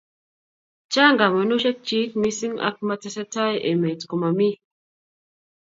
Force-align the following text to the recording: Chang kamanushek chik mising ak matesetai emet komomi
Chang 0.91 1.15
kamanushek 1.19 1.77
chik 1.87 2.09
mising 2.21 2.55
ak 2.67 2.75
matesetai 2.87 3.53
emet 3.69 3.99
komomi 4.09 4.49